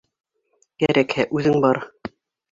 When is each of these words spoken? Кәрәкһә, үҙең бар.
Кәрәкһә, 0.83 1.25
үҙең 1.39 1.59
бар. 1.65 1.81